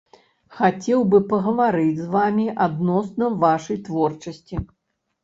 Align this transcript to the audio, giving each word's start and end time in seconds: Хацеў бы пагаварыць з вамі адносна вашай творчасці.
Хацеў 0.59 1.03
бы 1.11 1.19
пагаварыць 1.33 1.99
з 1.99 2.07
вамі 2.15 2.45
адносна 2.67 3.29
вашай 3.45 3.79
творчасці. 3.91 4.55